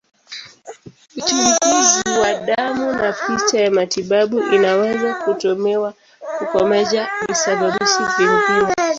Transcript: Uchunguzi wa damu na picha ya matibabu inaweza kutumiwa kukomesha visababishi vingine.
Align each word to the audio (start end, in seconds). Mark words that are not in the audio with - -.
Uchunguzi 1.17 2.09
wa 2.21 2.33
damu 2.33 2.91
na 2.91 3.13
picha 3.13 3.59
ya 3.61 3.71
matibabu 3.71 4.39
inaweza 4.43 5.13
kutumiwa 5.15 5.93
kukomesha 6.37 7.09
visababishi 7.29 7.99
vingine. 8.17 8.73